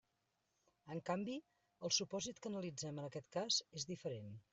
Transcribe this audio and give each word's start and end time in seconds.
En 0.95 1.01
canvi, 1.09 1.35
el 1.89 1.93
supòsit 1.97 2.41
que 2.45 2.51
analitzem 2.53 3.03
en 3.03 3.11
aquest 3.11 3.29
cas 3.37 3.59
és 3.81 3.87
diferent. 3.91 4.33